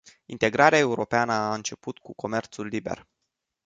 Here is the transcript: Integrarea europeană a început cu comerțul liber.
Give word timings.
Integrarea 0.25 0.77
europeană 0.79 1.33
a 1.33 1.53
început 1.53 1.97
cu 1.97 2.13
comerțul 2.15 2.65
liber. 2.65 3.07